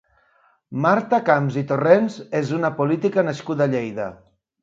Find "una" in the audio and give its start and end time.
2.59-2.71